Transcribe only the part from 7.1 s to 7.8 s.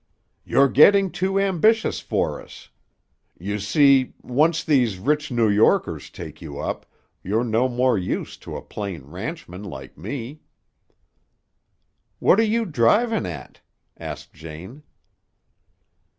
you're no